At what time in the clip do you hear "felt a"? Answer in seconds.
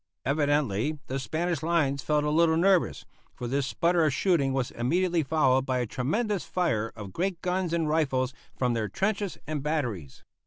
2.01-2.31